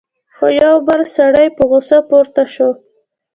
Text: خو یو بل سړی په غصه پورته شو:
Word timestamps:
خو 0.35 0.45
یو 0.61 0.75
بل 0.87 1.01
سړی 1.15 1.47
په 1.57 1.63
غصه 1.69 1.99
پورته 2.09 2.43
شو: 2.53 2.69